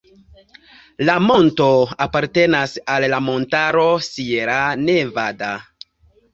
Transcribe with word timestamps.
La 1.09 1.17
monto 1.25 1.67
apartenas 2.07 2.75
al 2.95 3.07
la 3.17 3.21
montaro 3.29 3.87
Sierra 4.09 4.59
Nevada. 4.89 5.55